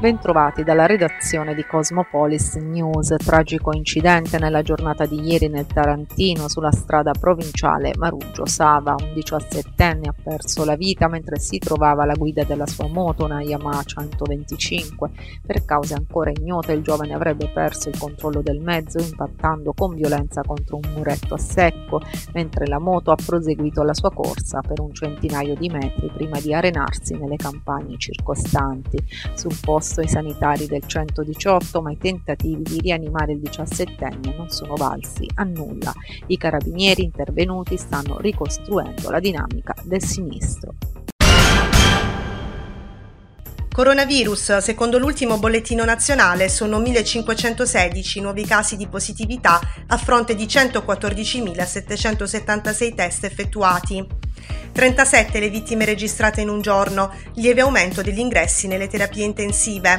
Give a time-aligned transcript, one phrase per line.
[0.00, 3.16] Bentrovati dalla redazione di Cosmopolis News.
[3.16, 8.94] Tragico incidente nella giornata di ieri nel Tarantino sulla strada provinciale Maruggio-Sava.
[8.96, 13.42] Un 17enne ha perso la vita mentre si trovava alla guida della sua moto, una
[13.42, 15.10] Yamaha 125.
[15.44, 20.42] Per cause ancora ignote il giovane avrebbe perso il controllo del mezzo impattando con violenza
[20.42, 22.00] contro un muretto a secco,
[22.34, 26.54] mentre la moto ha proseguito la sua corsa per un centinaio di metri prima di
[26.54, 28.96] arenarsi nelle campagne circostanti.
[29.34, 34.50] Sul posto posto i sanitari del 118, ma i tentativi di rianimare il 17enne non
[34.50, 35.94] sono valsi a nulla.
[36.26, 40.74] I carabinieri intervenuti stanno ricostruendo la dinamica del sinistro.
[43.72, 52.94] Coronavirus, secondo l'ultimo bollettino nazionale, sono 1516 nuovi casi di positività a fronte di 114.776
[52.94, 54.17] test effettuati.
[54.78, 59.98] 37 le vittime registrate in un giorno, lieve aumento degli ingressi nelle terapie intensive.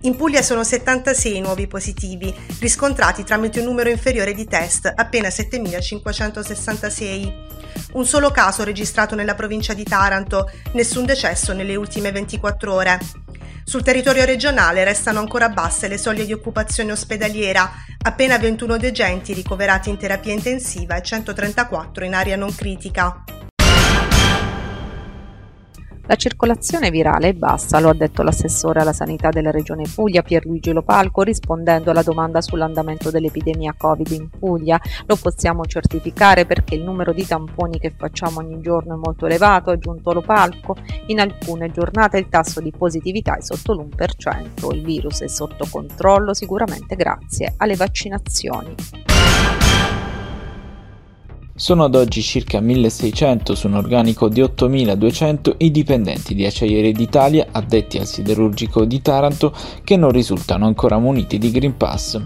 [0.00, 7.32] In Puglia sono 76 nuovi positivi, riscontrati tramite un numero inferiore di test, appena 7.566.
[7.92, 12.98] Un solo caso registrato nella provincia di Taranto, nessun decesso nelle ultime 24 ore.
[13.62, 17.70] Sul territorio regionale restano ancora basse le soglie di occupazione ospedaliera,
[18.02, 23.22] appena 21 degenti ricoverati in terapia intensiva e 134 in area non critica.
[26.10, 30.72] La circolazione virale è bassa, lo ha detto l'assessore alla sanità della regione Puglia Pierluigi
[30.72, 34.80] Lopalco rispondendo alla domanda sull'andamento dell'epidemia Covid in Puglia.
[35.06, 39.70] Lo possiamo certificare perché il numero di tamponi che facciamo ogni giorno è molto elevato,
[39.70, 40.74] ha aggiunto Lopalco.
[41.06, 46.34] In alcune giornate il tasso di positività è sotto l'1%, il virus è sotto controllo
[46.34, 49.09] sicuramente grazie alle vaccinazioni.
[51.60, 57.48] Sono ad oggi circa 1600 su un organico di 8200 i dipendenti di Acciaierie d'Italia
[57.52, 62.18] addetti al siderurgico di Taranto che non risultano ancora muniti di Green Pass.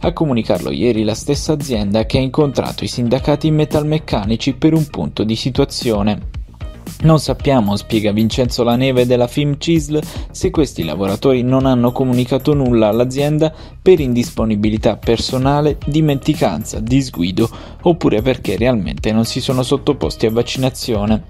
[0.00, 5.24] A comunicarlo ieri la stessa azienda che ha incontrato i sindacati metalmeccanici per un punto
[5.24, 6.43] di situazione.
[7.02, 10.00] Non sappiamo, spiega Vincenzo Laneve della Film Cisl,
[10.30, 17.48] se questi lavoratori non hanno comunicato nulla all'azienda per indisponibilità personale, dimenticanza, disguido
[17.82, 21.24] oppure perché realmente non si sono sottoposti a vaccinazione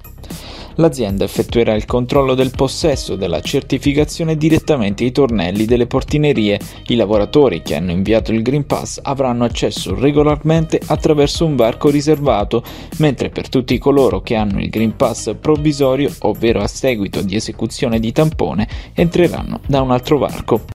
[0.76, 6.58] l'azienda effettuerà il controllo del possesso della certificazione direttamente ai tornelli delle portinerie.
[6.86, 12.62] I lavoratori che hanno inviato il Green Pass avranno accesso regolarmente attraverso un varco riservato,
[12.98, 18.00] mentre per tutti coloro che hanno il Green Pass provvisorio, ovvero a seguito di esecuzione
[18.00, 20.73] di tampone, entreranno da un altro varco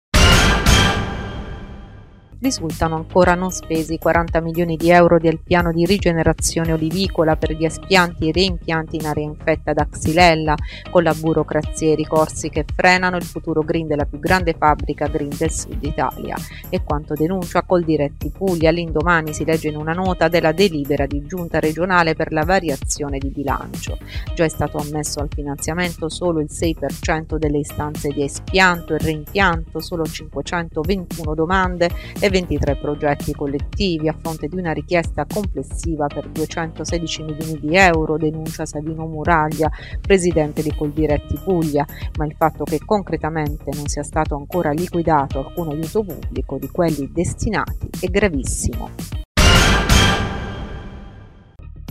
[2.42, 7.66] risultano ancora non spesi 40 milioni di euro del piano di rigenerazione olivicola per gli
[7.66, 10.56] espianti e reimpianti in area infetta da Xylella,
[10.90, 15.08] con la burocrazia e i ricorsi che frenano il futuro green della più grande fabbrica
[15.08, 16.36] green del sud Italia.
[16.70, 21.26] E quanto denuncia col diretti Puglia, all'indomani si legge in una nota della delibera di
[21.26, 23.98] giunta regionale per la variazione di bilancio.
[24.34, 29.80] Già è stato ammesso al finanziamento solo il 6% delle istanze di espianto e reimpianto,
[29.80, 31.90] solo 521 domande
[32.20, 38.18] e 23 progetti collettivi a fronte di una richiesta complessiva per 216 milioni di euro,
[38.18, 39.70] denuncia Savino Muraglia,
[40.00, 41.86] presidente di Coldiretti Puglia,
[42.18, 47.10] ma il fatto che concretamente non sia stato ancora liquidato alcun aiuto pubblico di quelli
[47.12, 49.19] destinati è gravissimo.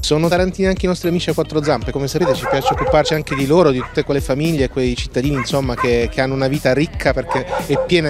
[0.08, 3.34] Sono tarantini anche i nostri amici a quattro zampe, come sapete ci piace occuparci anche
[3.34, 7.12] di loro, di tutte quelle famiglie, quei cittadini insomma, che, che, hanno una vita ricca
[7.12, 8.08] perché è piena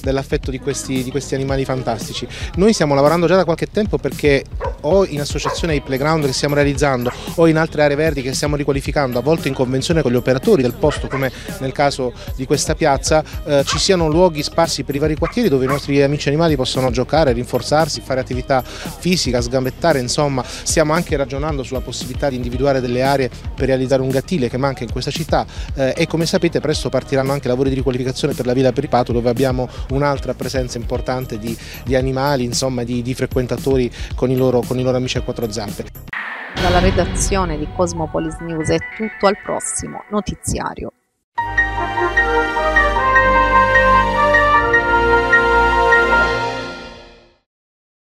[0.00, 0.60] dell'affetto di
[1.02, 2.24] di questi animali fantastici.
[2.54, 4.44] Noi stiamo lavorando già da qualche tempo perché
[4.84, 8.56] o in associazione ai playground che stiamo realizzando o in altre aree verdi che stiamo
[8.56, 12.74] riqualificando, a volte in convenzione con gli operatori del posto come nel caso di questa
[12.74, 16.56] piazza, eh, ci siano luoghi sparsi per i vari quartieri dove i nostri amici animali
[16.56, 22.80] possono giocare, rinforzarsi, fare attività fisica, sgambettare, insomma stiamo anche ragionando sulla possibilità di individuare
[22.80, 26.60] delle aree per realizzare un gattile che manca in questa città eh, e come sapete
[26.60, 31.38] presto partiranno anche lavori di riqualificazione per la Villa Peripato dove abbiamo un'altra presenza importante
[31.38, 35.22] di, di animali, insomma di, di frequentatori con i, loro, con i loro amici a
[35.22, 35.86] quattro zampe.
[36.60, 40.90] Dalla redazione di Cosmopolis News è tutto al prossimo notiziario.